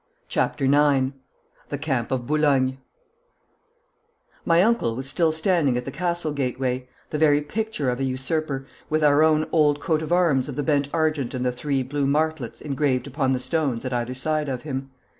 [0.27, 1.11] CHAPTER IX
[1.69, 2.79] THE CAMP OF BOULOGNE
[4.45, 8.65] My uncle was still standing at the castle gateway, the very picture of a usurper,
[8.89, 12.07] with our own old coat of arms of the bend argent and the three blue
[12.07, 14.89] martlets engraved upon the stones at either side of him.